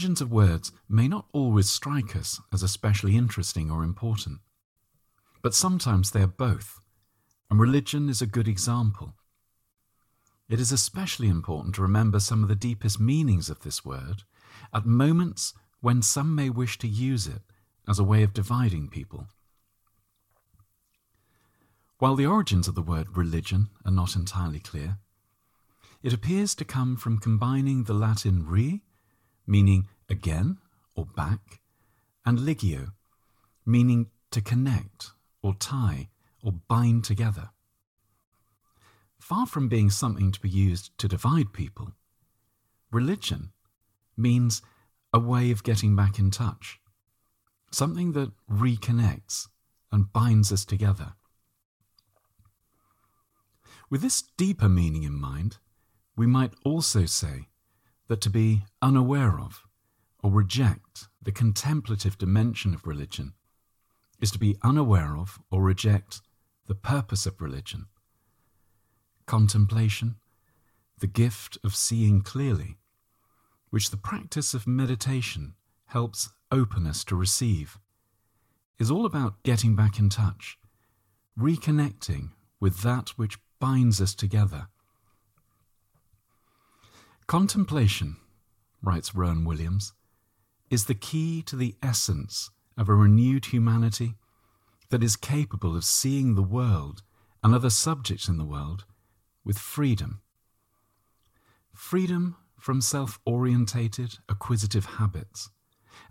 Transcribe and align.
origins 0.00 0.22
of 0.22 0.32
words 0.32 0.72
may 0.88 1.06
not 1.06 1.26
always 1.34 1.68
strike 1.68 2.16
us 2.16 2.40
as 2.54 2.62
especially 2.62 3.18
interesting 3.18 3.70
or 3.70 3.84
important, 3.84 4.38
but 5.42 5.52
sometimes 5.52 6.10
they 6.10 6.22
are 6.22 6.26
both, 6.26 6.80
and 7.50 7.60
religion 7.60 8.08
is 8.08 8.22
a 8.22 8.26
good 8.26 8.48
example. 8.48 9.12
It 10.48 10.58
is 10.58 10.72
especially 10.72 11.28
important 11.28 11.74
to 11.74 11.82
remember 11.82 12.18
some 12.18 12.42
of 12.42 12.48
the 12.48 12.54
deepest 12.54 12.98
meanings 12.98 13.50
of 13.50 13.60
this 13.60 13.84
word 13.84 14.22
at 14.72 14.86
moments 14.86 15.52
when 15.82 16.00
some 16.00 16.34
may 16.34 16.48
wish 16.48 16.78
to 16.78 16.88
use 16.88 17.26
it 17.26 17.42
as 17.86 17.98
a 17.98 18.04
way 18.04 18.22
of 18.22 18.32
dividing 18.32 18.88
people. 18.88 19.26
While 21.98 22.16
the 22.16 22.24
origins 22.24 22.68
of 22.68 22.74
the 22.74 22.80
word 22.80 23.18
religion 23.18 23.68
are 23.84 23.92
not 23.92 24.16
entirely 24.16 24.60
clear, 24.60 24.96
it 26.02 26.14
appears 26.14 26.54
to 26.54 26.64
come 26.64 26.96
from 26.96 27.18
combining 27.18 27.84
the 27.84 27.92
Latin 27.92 28.46
re, 28.46 28.80
meaning 29.50 29.88
again 30.08 30.58
or 30.94 31.04
back, 31.04 31.60
and 32.24 32.38
ligio, 32.38 32.92
meaning 33.66 34.06
to 34.30 34.40
connect 34.40 35.10
or 35.42 35.54
tie 35.54 36.08
or 36.42 36.52
bind 36.68 37.04
together. 37.04 37.50
Far 39.18 39.46
from 39.46 39.68
being 39.68 39.90
something 39.90 40.30
to 40.32 40.40
be 40.40 40.48
used 40.48 40.96
to 40.98 41.08
divide 41.08 41.52
people, 41.52 41.92
religion 42.92 43.52
means 44.16 44.62
a 45.12 45.18
way 45.18 45.50
of 45.50 45.64
getting 45.64 45.96
back 45.96 46.18
in 46.18 46.30
touch, 46.30 46.80
something 47.72 48.12
that 48.12 48.32
reconnects 48.48 49.48
and 49.90 50.12
binds 50.12 50.52
us 50.52 50.64
together. 50.64 51.14
With 53.90 54.02
this 54.02 54.22
deeper 54.36 54.68
meaning 54.68 55.02
in 55.02 55.14
mind, 55.14 55.58
we 56.16 56.26
might 56.26 56.52
also 56.64 57.06
say 57.06 57.48
that 58.10 58.20
to 58.20 58.28
be 58.28 58.64
unaware 58.82 59.38
of 59.38 59.62
or 60.20 60.32
reject 60.32 61.06
the 61.22 61.30
contemplative 61.30 62.18
dimension 62.18 62.74
of 62.74 62.84
religion 62.84 63.34
is 64.20 64.32
to 64.32 64.38
be 64.38 64.56
unaware 64.64 65.16
of 65.16 65.38
or 65.48 65.62
reject 65.62 66.20
the 66.66 66.74
purpose 66.74 67.24
of 67.24 67.40
religion. 67.40 67.86
Contemplation, 69.26 70.16
the 70.98 71.06
gift 71.06 71.56
of 71.62 71.76
seeing 71.76 72.20
clearly, 72.20 72.78
which 73.70 73.90
the 73.90 73.96
practice 73.96 74.54
of 74.54 74.66
meditation 74.66 75.54
helps 75.86 76.30
open 76.50 76.88
us 76.88 77.04
to 77.04 77.14
receive, 77.14 77.78
is 78.80 78.90
all 78.90 79.06
about 79.06 79.40
getting 79.44 79.76
back 79.76 80.00
in 80.00 80.08
touch, 80.08 80.58
reconnecting 81.38 82.30
with 82.58 82.82
that 82.82 83.10
which 83.10 83.38
binds 83.60 84.00
us 84.00 84.16
together. 84.16 84.66
Contemplation, 87.30 88.16
writes 88.82 89.14
Rowan 89.14 89.44
Williams, 89.44 89.92
is 90.68 90.86
the 90.86 90.96
key 90.96 91.42
to 91.42 91.54
the 91.54 91.76
essence 91.80 92.50
of 92.76 92.88
a 92.88 92.92
renewed 92.92 93.44
humanity 93.44 94.16
that 94.88 95.04
is 95.04 95.14
capable 95.14 95.76
of 95.76 95.84
seeing 95.84 96.34
the 96.34 96.42
world 96.42 97.04
and 97.44 97.54
other 97.54 97.70
subjects 97.70 98.26
in 98.26 98.36
the 98.36 98.44
world 98.44 98.84
with 99.44 99.60
freedom. 99.60 100.22
Freedom 101.72 102.34
from 102.58 102.80
self 102.80 103.20
orientated, 103.24 104.18
acquisitive 104.28 104.86
habits 104.98 105.50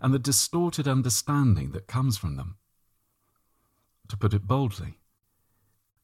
and 0.00 0.14
the 0.14 0.18
distorted 0.18 0.88
understanding 0.88 1.72
that 1.72 1.86
comes 1.86 2.16
from 2.16 2.36
them. 2.36 2.56
To 4.08 4.16
put 4.16 4.32
it 4.32 4.46
boldly, 4.46 4.96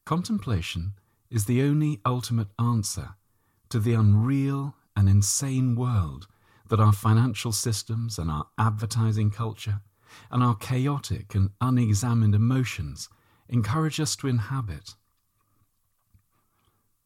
contemplation 0.05 0.93
is 1.31 1.45
the 1.45 1.63
only 1.63 2.01
ultimate 2.05 2.49
answer 2.59 3.15
to 3.69 3.79
the 3.79 3.95
unreal 3.95 4.75
and 4.97 5.07
insane 5.07 5.75
world 5.75 6.27
that 6.69 6.79
our 6.79 6.91
financial 6.91 7.51
systems 7.51 8.17
and 8.17 8.31
our 8.31 8.47
advertising 8.57 9.29
culture 9.29 9.79
and 10.31 10.41
our 10.41 10.55
chaotic 10.55 11.35
and 11.35 11.51
unexamined 11.61 12.33
emotions 12.33 13.07
encourage 13.47 13.99
us 13.99 14.15
to 14.15 14.27
inhabit. 14.27 14.95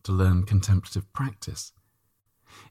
To 0.04 0.14
learn 0.14 0.44
contemplative 0.44 1.12
practice 1.12 1.74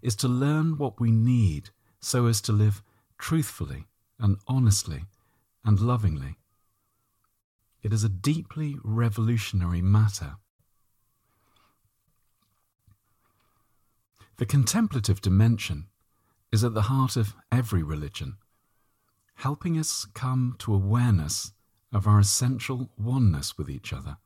is 0.02 0.16
to 0.16 0.26
learn 0.26 0.78
what 0.78 0.98
we 0.98 1.10
need 1.12 1.68
so 2.00 2.26
as 2.26 2.40
to 2.40 2.52
live 2.52 2.82
truthfully 3.18 3.84
and 4.18 4.38
honestly 4.48 5.04
and 5.64 5.78
lovingly. 5.78 6.38
It 7.82 7.92
is 7.92 8.04
a 8.04 8.08
deeply 8.08 8.76
revolutionary 8.82 9.82
matter. 9.82 10.36
The 14.40 14.46
contemplative 14.46 15.20
dimension 15.20 15.88
is 16.50 16.64
at 16.64 16.72
the 16.72 16.88
heart 16.88 17.14
of 17.14 17.34
every 17.52 17.82
religion, 17.82 18.38
helping 19.34 19.76
us 19.78 20.06
come 20.14 20.56
to 20.60 20.72
awareness 20.72 21.52
of 21.92 22.06
our 22.06 22.18
essential 22.18 22.88
oneness 22.96 23.58
with 23.58 23.68
each 23.68 23.92
other 23.92 24.16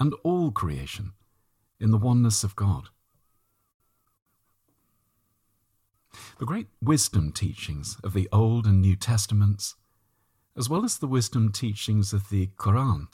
and 0.00 0.14
all 0.24 0.52
creation 0.52 1.12
in 1.78 1.90
the 1.90 1.98
oneness 1.98 2.42
of 2.42 2.56
God. 2.56 2.88
The 6.38 6.46
great 6.46 6.68
wisdom 6.80 7.30
teachings 7.30 7.98
of 8.02 8.14
the 8.14 8.30
Old 8.32 8.64
and 8.64 8.80
New 8.80 8.96
Testaments, 8.96 9.74
as 10.56 10.70
well 10.70 10.82
as 10.82 10.96
the 10.96 11.06
wisdom 11.06 11.52
teachings 11.52 12.14
of 12.14 12.30
the 12.30 12.46
Quran, 12.56 13.08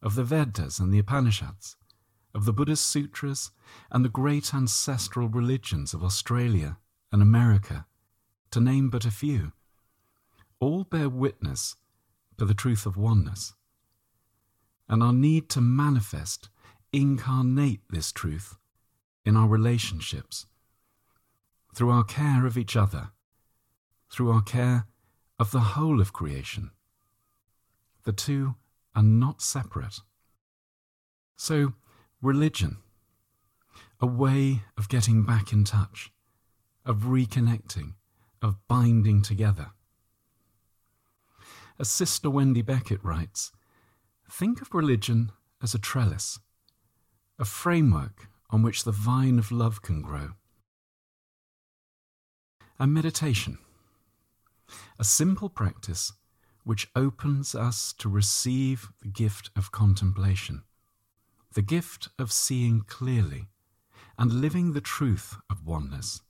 of 0.00 0.14
the 0.14 0.24
Vedas 0.24 0.78
and 0.78 0.94
the 0.94 0.98
Upanishads, 0.98 1.76
of 2.34 2.44
the 2.44 2.52
Buddhist 2.52 2.88
sutras 2.88 3.50
and 3.90 4.04
the 4.04 4.08
great 4.08 4.52
ancestral 4.52 5.28
religions 5.28 5.94
of 5.94 6.02
Australia 6.02 6.78
and 7.12 7.22
America, 7.22 7.86
to 8.50 8.60
name 8.60 8.90
but 8.90 9.04
a 9.04 9.10
few, 9.10 9.52
all 10.60 10.84
bear 10.84 11.08
witness 11.08 11.76
to 12.38 12.44
the 12.44 12.54
truth 12.54 12.86
of 12.86 12.96
oneness 12.96 13.54
and 14.88 15.02
our 15.02 15.12
need 15.12 15.48
to 15.50 15.60
manifest, 15.60 16.48
incarnate 16.92 17.80
this 17.90 18.12
truth 18.12 18.56
in 19.24 19.36
our 19.36 19.48
relationships, 19.48 20.46
through 21.74 21.90
our 21.90 22.04
care 22.04 22.46
of 22.46 22.58
each 22.58 22.76
other, 22.76 23.10
through 24.10 24.30
our 24.30 24.42
care 24.42 24.86
of 25.38 25.50
the 25.50 25.60
whole 25.60 26.00
of 26.00 26.12
creation. 26.12 26.70
The 28.04 28.12
two 28.12 28.54
are 28.94 29.02
not 29.02 29.40
separate. 29.40 30.00
So, 31.36 31.72
religion, 32.24 32.78
a 34.00 34.06
way 34.06 34.62
of 34.78 34.88
getting 34.88 35.24
back 35.24 35.52
in 35.52 35.62
touch, 35.62 36.10
of 36.86 37.02
reconnecting, 37.02 37.94
of 38.40 38.56
binding 38.66 39.20
together. 39.20 39.72
As 41.78 41.90
Sister 41.90 42.30
Wendy 42.30 42.62
Beckett 42.62 43.04
writes, 43.04 43.52
think 44.30 44.62
of 44.62 44.72
religion 44.72 45.32
as 45.62 45.74
a 45.74 45.78
trellis, 45.78 46.38
a 47.38 47.44
framework 47.44 48.28
on 48.48 48.62
which 48.62 48.84
the 48.84 48.92
vine 48.92 49.38
of 49.38 49.52
love 49.52 49.82
can 49.82 50.00
grow. 50.00 50.30
And 52.78 52.94
meditation, 52.94 53.58
a 54.98 55.04
simple 55.04 55.50
practice 55.50 56.12
which 56.64 56.88
opens 56.96 57.54
us 57.54 57.92
to 57.98 58.08
receive 58.08 58.88
the 59.02 59.08
gift 59.08 59.50
of 59.54 59.70
contemplation 59.70 60.62
the 61.54 61.62
gift 61.62 62.08
of 62.18 62.32
seeing 62.32 62.82
clearly 62.82 63.46
and 64.18 64.40
living 64.40 64.72
the 64.72 64.80
truth 64.80 65.36
of 65.48 65.64
oneness. 65.64 66.20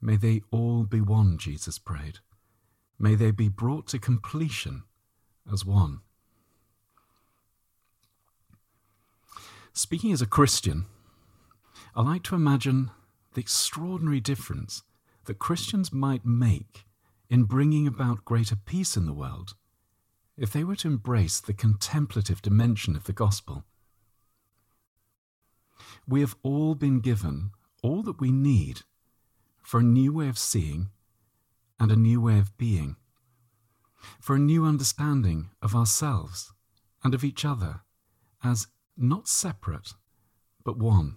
May 0.00 0.16
they 0.16 0.42
all 0.50 0.84
be 0.84 1.00
one, 1.00 1.38
Jesus 1.38 1.78
prayed. 1.78 2.18
May 2.98 3.14
they 3.14 3.30
be 3.30 3.48
brought 3.48 3.86
to 3.88 3.98
completion 3.98 4.82
as 5.52 5.64
one. 5.64 6.00
Speaking 9.72 10.12
as 10.12 10.22
a 10.22 10.26
Christian, 10.26 10.86
I 11.94 12.02
like 12.02 12.24
to 12.24 12.34
imagine 12.34 12.90
the 13.34 13.40
extraordinary 13.40 14.20
difference 14.20 14.82
that 15.26 15.38
Christians 15.38 15.92
might 15.92 16.24
make 16.24 16.86
in 17.30 17.44
bringing 17.44 17.86
about 17.86 18.24
greater 18.24 18.56
peace 18.56 18.96
in 18.96 19.06
the 19.06 19.12
world 19.12 19.54
if 20.38 20.52
they 20.52 20.62
were 20.62 20.76
to 20.76 20.88
embrace 20.88 21.40
the 21.40 21.52
contemplative 21.52 22.40
dimension 22.40 22.94
of 22.94 23.04
the 23.04 23.12
gospel. 23.12 23.64
We 26.06 26.20
have 26.20 26.36
all 26.42 26.74
been 26.74 27.00
given 27.00 27.50
all 27.82 28.02
that 28.02 28.20
we 28.20 28.30
need 28.30 28.82
for 29.62 29.80
a 29.80 29.82
new 29.82 30.12
way 30.12 30.28
of 30.28 30.38
seeing 30.38 30.90
and 31.80 31.90
a 31.90 31.96
new 31.96 32.20
way 32.20 32.38
of 32.38 32.56
being, 32.56 32.96
for 34.20 34.36
a 34.36 34.40
new 34.40 34.64
understanding 34.64 35.50
of 35.60 35.74
ourselves 35.74 36.52
and 37.02 37.14
of 37.14 37.24
each 37.24 37.44
other 37.44 37.80
as 38.42 38.68
not 38.96 39.28
separate, 39.28 39.94
but 40.64 40.78
one. 40.78 41.16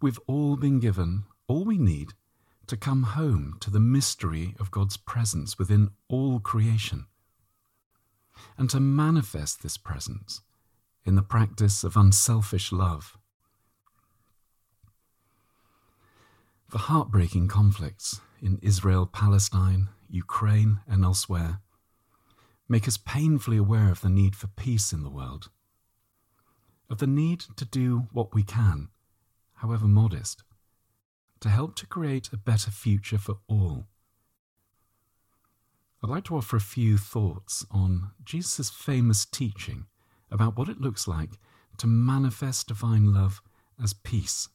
We've 0.00 0.20
all 0.26 0.56
been 0.56 0.80
given 0.80 1.24
all 1.46 1.64
we 1.64 1.78
need 1.78 2.12
to 2.66 2.76
come 2.76 3.02
home 3.02 3.56
to 3.60 3.70
the 3.70 3.80
mystery 3.80 4.54
of 4.58 4.70
God's 4.70 4.96
presence 4.96 5.58
within 5.58 5.90
all 6.08 6.40
creation, 6.40 7.06
and 8.56 8.70
to 8.70 8.80
manifest 8.80 9.62
this 9.62 9.76
presence 9.76 10.40
in 11.04 11.14
the 11.14 11.22
practice 11.22 11.84
of 11.84 11.96
unselfish 11.96 12.72
love. 12.72 13.16
The 16.70 16.78
heartbreaking 16.78 17.48
conflicts 17.48 18.20
in 18.40 18.58
Israel, 18.62 19.06
Palestine, 19.06 19.88
Ukraine, 20.08 20.80
and 20.88 21.04
elsewhere 21.04 21.60
make 22.68 22.88
us 22.88 22.96
painfully 22.96 23.58
aware 23.58 23.90
of 23.90 24.00
the 24.00 24.08
need 24.08 24.34
for 24.34 24.46
peace 24.46 24.92
in 24.92 25.02
the 25.02 25.10
world, 25.10 25.50
of 26.88 26.98
the 26.98 27.06
need 27.06 27.44
to 27.56 27.64
do 27.64 28.08
what 28.12 28.34
we 28.34 28.42
can, 28.42 28.88
however 29.56 29.86
modest, 29.86 30.42
to 31.42 31.48
help 31.48 31.74
to 31.76 31.86
create 31.86 32.30
a 32.32 32.36
better 32.36 32.70
future 32.70 33.18
for 33.18 33.38
all. 33.48 33.86
I'd 36.02 36.10
like 36.10 36.24
to 36.24 36.36
offer 36.36 36.56
a 36.56 36.60
few 36.60 36.96
thoughts 36.96 37.66
on 37.70 38.10
Jesus' 38.24 38.70
famous 38.70 39.24
teaching 39.24 39.86
about 40.30 40.56
what 40.56 40.68
it 40.68 40.80
looks 40.80 41.06
like 41.06 41.38
to 41.78 41.86
manifest 41.86 42.68
divine 42.68 43.12
love 43.12 43.42
as 43.82 43.92
peace. 43.92 44.48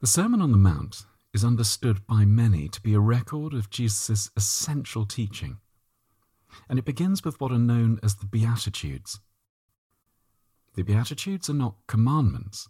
The 0.00 0.06
Sermon 0.06 0.40
on 0.40 0.52
the 0.52 0.58
Mount 0.58 1.02
is 1.32 1.44
understood 1.44 2.06
by 2.06 2.24
many 2.24 2.68
to 2.68 2.80
be 2.80 2.94
a 2.94 3.00
record 3.00 3.52
of 3.52 3.70
Jesus' 3.70 4.30
essential 4.36 5.06
teaching, 5.06 5.58
and 6.68 6.78
it 6.78 6.84
begins 6.84 7.24
with 7.24 7.40
what 7.40 7.52
are 7.52 7.58
known 7.58 7.98
as 8.02 8.16
the 8.16 8.26
Beatitudes. 8.26 9.20
The 10.74 10.82
Beatitudes 10.82 11.50
are 11.50 11.54
not 11.54 11.74
commandments, 11.88 12.68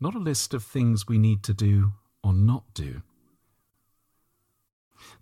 not 0.00 0.14
a 0.14 0.18
list 0.18 0.54
of 0.54 0.62
things 0.62 1.08
we 1.08 1.18
need 1.18 1.42
to 1.44 1.54
do 1.54 1.92
or 2.22 2.32
not 2.32 2.64
do. 2.74 3.02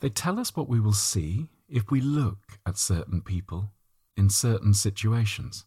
They 0.00 0.08
tell 0.08 0.38
us 0.38 0.54
what 0.54 0.68
we 0.68 0.80
will 0.80 0.92
see 0.92 1.48
if 1.68 1.90
we 1.90 2.00
look 2.00 2.58
at 2.64 2.78
certain 2.78 3.20
people 3.20 3.72
in 4.16 4.30
certain 4.30 4.74
situations. 4.74 5.64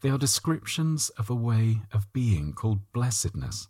They 0.00 0.10
are 0.10 0.18
descriptions 0.18 1.10
of 1.10 1.28
a 1.30 1.34
way 1.34 1.82
of 1.92 2.12
being 2.12 2.52
called 2.52 2.92
blessedness, 2.92 3.68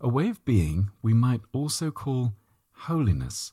a 0.00 0.08
way 0.08 0.28
of 0.28 0.44
being 0.44 0.90
we 1.02 1.14
might 1.14 1.42
also 1.52 1.90
call 1.90 2.34
holiness, 2.72 3.52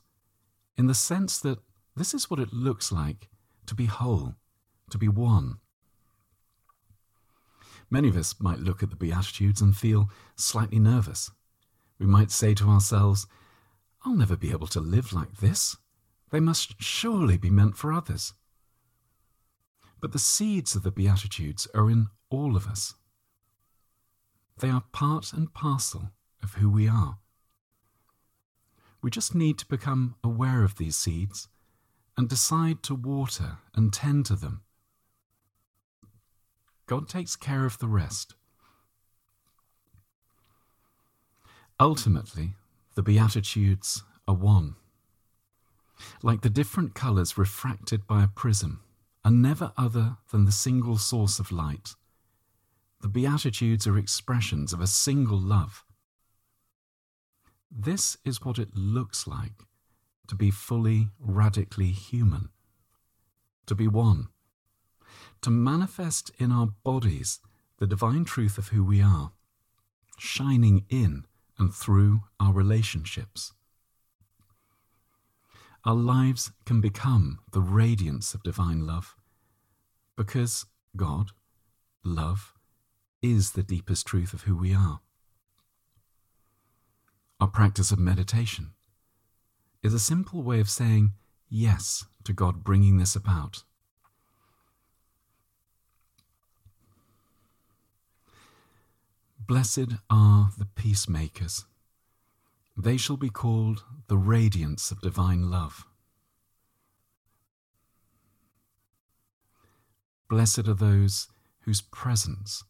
in 0.77 0.87
the 0.87 0.95
sense 0.95 1.39
that 1.39 1.59
this 1.95 2.13
is 2.13 2.29
what 2.29 2.39
it 2.39 2.53
looks 2.53 2.91
like 2.91 3.29
to 3.67 3.75
be 3.75 3.85
whole, 3.85 4.35
to 4.89 4.97
be 4.97 5.07
one. 5.07 5.59
Many 7.91 8.07
of 8.07 8.15
us 8.15 8.33
might 8.39 8.59
look 8.59 8.81
at 8.81 8.89
the 8.89 8.95
Beatitudes 8.95 9.59
and 9.59 9.75
feel 9.75 10.09
slightly 10.37 10.79
nervous. 10.79 11.29
We 11.99 12.05
might 12.05 12.31
say 12.31 12.53
to 12.55 12.69
ourselves, 12.69 13.27
I'll 14.05 14.15
never 14.15 14.37
be 14.37 14.51
able 14.51 14.67
to 14.67 14.79
live 14.79 15.11
like 15.11 15.37
this. 15.37 15.75
They 16.31 16.39
must 16.39 16.81
surely 16.81 17.37
be 17.37 17.49
meant 17.49 17.75
for 17.75 17.91
others. 17.91 18.33
But 19.99 20.13
the 20.13 20.19
seeds 20.19 20.73
of 20.73 20.83
the 20.83 20.91
Beatitudes 20.91 21.67
are 21.75 21.89
in 21.89 22.07
all 22.29 22.55
of 22.55 22.65
us. 22.65 22.95
They 24.57 24.69
are 24.69 24.85
part 24.93 25.33
and 25.33 25.53
parcel 25.53 26.11
of 26.41 26.53
who 26.53 26.69
we 26.69 26.87
are. 26.87 27.17
We 29.03 29.11
just 29.11 29.35
need 29.35 29.57
to 29.59 29.65
become 29.67 30.15
aware 30.23 30.63
of 30.63 30.77
these 30.77 30.95
seeds 30.95 31.49
and 32.17 32.29
decide 32.29 32.83
to 32.83 32.95
water 32.95 33.57
and 33.75 33.91
tend 33.91 34.27
to 34.27 34.35
them. 34.35 34.61
God 36.91 37.07
takes 37.07 37.37
care 37.37 37.65
of 37.65 37.77
the 37.77 37.87
rest. 37.87 38.35
Ultimately, 41.79 42.55
the 42.95 43.01
Beatitudes 43.01 44.03
are 44.27 44.35
one. 44.35 44.75
Like 46.21 46.41
the 46.41 46.49
different 46.49 46.93
colours 46.93 47.37
refracted 47.37 48.05
by 48.05 48.25
a 48.25 48.27
prism, 48.27 48.81
are 49.23 49.31
never 49.31 49.71
other 49.77 50.17
than 50.33 50.43
the 50.43 50.51
single 50.51 50.97
source 50.97 51.39
of 51.39 51.49
light. 51.49 51.95
The 52.99 53.07
Beatitudes 53.07 53.87
are 53.87 53.97
expressions 53.97 54.73
of 54.73 54.81
a 54.81 54.85
single 54.85 55.39
love. 55.39 55.85
This 57.71 58.17
is 58.25 58.43
what 58.43 58.59
it 58.59 58.75
looks 58.75 59.25
like 59.25 59.63
to 60.27 60.35
be 60.35 60.51
fully, 60.51 61.07
radically 61.21 61.91
human, 61.91 62.49
to 63.65 63.75
be 63.75 63.87
one, 63.87 64.27
to 65.41 65.49
manifest 65.49 66.31
in 66.37 66.51
our 66.51 66.67
bodies 66.83 67.39
the 67.79 67.87
divine 67.87 68.25
truth 68.25 68.57
of 68.57 68.69
who 68.69 68.83
we 68.83 69.01
are, 69.01 69.31
shining 70.17 70.85
in 70.89 71.25
and 71.57 71.73
through 71.73 72.21
our 72.39 72.53
relationships. 72.53 73.53
Our 75.83 75.95
lives 75.95 76.51
can 76.65 76.79
become 76.79 77.39
the 77.51 77.61
radiance 77.61 78.33
of 78.33 78.43
divine 78.43 78.85
love 78.85 79.15
because 80.15 80.65
God, 80.95 81.31
love, 82.03 82.53
is 83.21 83.51
the 83.51 83.63
deepest 83.63 84.05
truth 84.05 84.33
of 84.33 84.43
who 84.43 84.55
we 84.55 84.73
are. 84.73 84.99
Our 87.39 87.47
practice 87.47 87.91
of 87.91 87.97
meditation 87.97 88.71
is 89.81 89.95
a 89.95 89.99
simple 89.99 90.43
way 90.43 90.59
of 90.59 90.69
saying 90.69 91.13
yes 91.49 92.05
to 92.23 92.33
God 92.33 92.63
bringing 92.63 92.97
this 92.97 93.15
about. 93.15 93.63
Blessed 99.47 99.95
are 100.09 100.51
the 100.57 100.67
peacemakers. 100.75 101.65
They 102.77 102.95
shall 102.95 103.17
be 103.17 103.29
called 103.29 103.83
the 104.07 104.17
radiance 104.17 104.91
of 104.91 105.01
divine 105.01 105.49
love. 105.49 105.87
Blessed 110.29 110.67
are 110.67 110.75
those 110.75 111.27
whose 111.61 111.81
presence 111.81 112.63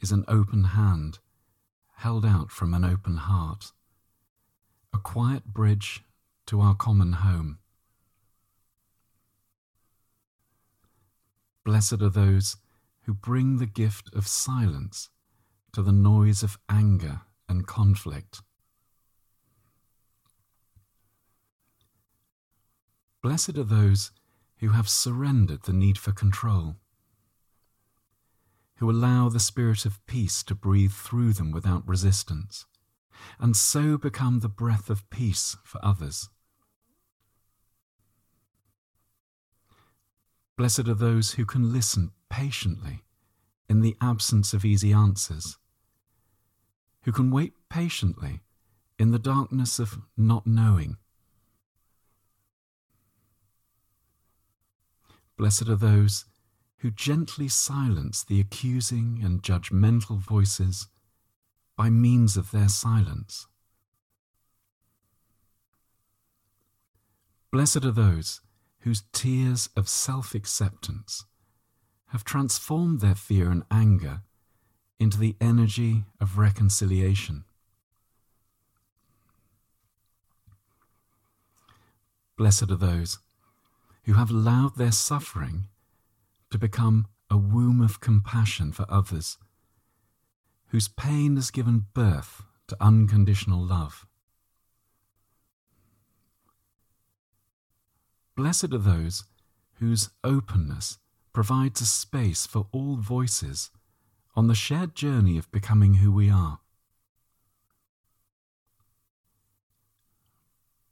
is 0.00 0.12
an 0.12 0.24
open 0.28 0.64
hand 0.64 1.18
held 1.96 2.24
out 2.24 2.50
from 2.50 2.74
an 2.74 2.84
open 2.84 3.16
heart, 3.16 3.72
a 4.92 4.98
quiet 4.98 5.44
bridge 5.46 6.04
to 6.46 6.60
our 6.60 6.74
common 6.74 7.12
home. 7.12 7.58
Blessed 11.64 12.00
are 12.00 12.08
those 12.08 12.56
who 13.02 13.14
bring 13.14 13.58
the 13.58 13.66
gift 13.66 14.14
of 14.14 14.26
silence 14.28 15.10
to 15.74 15.82
the 15.82 15.92
noise 15.92 16.44
of 16.44 16.56
anger 16.68 17.22
and 17.48 17.66
conflict. 17.66 18.42
Blessed 23.20 23.58
are 23.58 23.64
those 23.64 24.12
who 24.58 24.68
have 24.68 24.88
surrendered 24.88 25.64
the 25.64 25.72
need 25.72 25.98
for 25.98 26.12
control, 26.12 26.76
who 28.76 28.88
allow 28.88 29.28
the 29.28 29.40
spirit 29.40 29.84
of 29.84 30.04
peace 30.06 30.44
to 30.44 30.54
breathe 30.54 30.92
through 30.92 31.32
them 31.32 31.50
without 31.50 31.88
resistance, 31.88 32.66
and 33.40 33.56
so 33.56 33.98
become 33.98 34.40
the 34.40 34.48
breath 34.48 34.88
of 34.88 35.10
peace 35.10 35.56
for 35.64 35.84
others. 35.84 36.28
Blessed 40.56 40.86
are 40.86 40.94
those 40.94 41.32
who 41.32 41.44
can 41.44 41.72
listen 41.72 42.12
patiently 42.30 43.02
in 43.68 43.80
the 43.80 43.96
absence 44.00 44.54
of 44.54 44.64
easy 44.64 44.92
answers 44.92 45.58
who 47.04 47.12
can 47.12 47.30
wait 47.30 47.52
patiently 47.68 48.40
in 48.98 49.10
the 49.10 49.18
darkness 49.18 49.78
of 49.78 49.98
not 50.16 50.46
knowing. 50.46 50.96
Blessed 55.36 55.68
are 55.68 55.76
those 55.76 56.24
who 56.78 56.90
gently 56.90 57.48
silence 57.48 58.24
the 58.24 58.40
accusing 58.40 59.20
and 59.22 59.42
judgmental 59.42 60.18
voices 60.18 60.88
by 61.76 61.90
means 61.90 62.36
of 62.36 62.50
their 62.50 62.68
silence. 62.68 63.46
Blessed 67.50 67.84
are 67.84 67.90
those 67.90 68.40
whose 68.80 69.04
tears 69.12 69.68
of 69.76 69.88
self 69.88 70.34
acceptance 70.34 71.24
have 72.08 72.24
transformed 72.24 73.00
their 73.00 73.14
fear 73.14 73.50
and 73.50 73.64
anger 73.70 74.22
into 74.98 75.18
the 75.18 75.36
energy 75.40 76.04
of 76.20 76.38
reconciliation. 76.38 77.44
Blessed 82.36 82.70
are 82.70 82.76
those 82.76 83.18
who 84.04 84.14
have 84.14 84.30
allowed 84.30 84.76
their 84.76 84.92
suffering 84.92 85.68
to 86.50 86.58
become 86.58 87.06
a 87.30 87.36
womb 87.36 87.80
of 87.80 88.00
compassion 88.00 88.72
for 88.72 88.86
others, 88.88 89.38
whose 90.68 90.88
pain 90.88 91.36
has 91.36 91.50
given 91.50 91.86
birth 91.94 92.42
to 92.68 92.76
unconditional 92.80 93.60
love. 93.60 94.06
Blessed 98.36 98.72
are 98.72 98.78
those 98.78 99.24
whose 99.74 100.10
openness 100.22 100.98
provides 101.32 101.80
a 101.80 101.86
space 101.86 102.46
for 102.46 102.66
all 102.72 102.96
voices 102.96 103.70
on 104.36 104.48
the 104.48 104.54
shared 104.54 104.94
journey 104.94 105.38
of 105.38 105.50
becoming 105.52 105.94
who 105.94 106.10
we 106.12 106.28
are. 106.30 106.60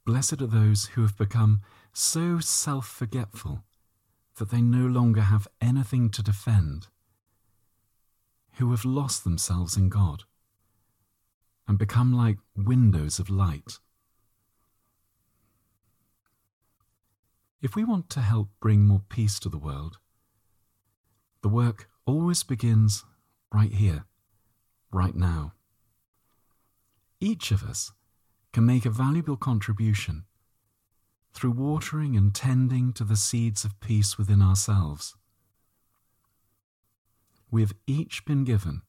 Blessed 0.04 0.40
are 0.42 0.46
those 0.46 0.86
who 0.86 1.02
have 1.02 1.16
become 1.16 1.60
so 1.92 2.40
self 2.40 2.86
forgetful 2.86 3.62
that 4.38 4.50
they 4.50 4.60
no 4.60 4.86
longer 4.86 5.22
have 5.22 5.46
anything 5.60 6.10
to 6.10 6.22
defend, 6.22 6.88
who 8.54 8.70
have 8.70 8.84
lost 8.84 9.24
themselves 9.24 9.76
in 9.76 9.88
God. 9.88 10.24
and 11.68 11.78
become 11.78 12.12
like 12.12 12.38
windows 12.56 13.18
of 13.20 13.30
light. 13.30 13.78
If 17.60 17.76
we 17.76 17.84
want 17.84 18.10
to 18.10 18.20
help 18.20 18.48
bring 18.60 18.84
more 18.84 19.02
peace 19.08 19.38
to 19.40 19.48
the 19.48 19.58
world, 19.58 19.98
the 21.42 21.48
work 21.48 21.88
always 22.04 22.42
begins 22.42 23.04
right 23.52 23.72
here, 23.72 24.04
right 24.90 25.14
now. 25.14 25.52
Each 27.20 27.50
of 27.50 27.62
us 27.62 27.92
can 28.52 28.66
make 28.66 28.84
a 28.84 28.90
valuable 28.90 29.36
contribution 29.36 30.24
through 31.32 31.52
watering 31.52 32.16
and 32.16 32.34
tending 32.34 32.92
to 32.92 33.04
the 33.04 33.16
seeds 33.16 33.64
of 33.64 33.78
peace 33.80 34.18
within 34.18 34.42
ourselves. 34.42 35.14
We 37.50 37.60
have 37.62 37.74
each 37.86 38.24
been 38.24 38.44
given 38.44 38.82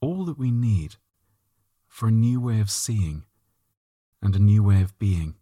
all 0.00 0.24
that 0.24 0.38
we 0.38 0.50
need 0.50 0.96
for 1.86 2.08
a 2.08 2.12
new 2.12 2.40
way 2.40 2.60
of 2.60 2.70
seeing 2.70 3.24
and 4.20 4.34
a 4.34 4.40
new 4.40 4.62
way 4.62 4.82
of 4.82 4.98
being. 4.98 5.36